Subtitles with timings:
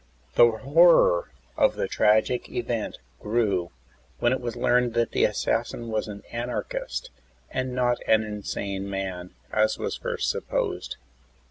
[0.33, 3.69] The horror of the tragic event grew
[4.17, 7.11] when It was learned that the assassin was an anarchist,
[7.51, 10.95] and not an insane man as was first supposed.